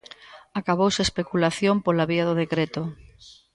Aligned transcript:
Acabouse 0.59 0.99
a 1.01 1.07
especulación 1.09 1.75
pola 1.85 2.07
vía 2.11 2.27
do 2.29 2.39
decreto. 2.43 2.81